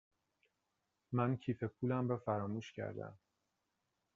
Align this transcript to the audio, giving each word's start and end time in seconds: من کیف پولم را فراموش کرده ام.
من 1.11 1.37
کیف 1.37 1.63
پولم 1.63 2.09
را 2.09 2.17
فراموش 2.17 2.73
کرده 2.73 3.05
ام. 3.05 3.17